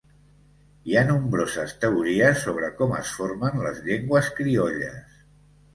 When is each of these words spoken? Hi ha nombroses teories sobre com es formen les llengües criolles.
Hi 0.91 0.95
ha 0.97 1.03
nombroses 1.09 1.75
teories 1.83 2.41
sobre 2.47 2.73
com 2.81 2.97
es 3.03 3.15
formen 3.21 3.63
les 3.69 3.87
llengües 3.91 4.35
criolles. 4.41 5.27